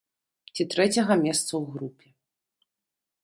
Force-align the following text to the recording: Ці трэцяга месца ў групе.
Ці 0.55 0.63
трэцяга 0.73 1.17
месца 1.25 1.45
ў 1.45 1.63
групе. 1.75 2.07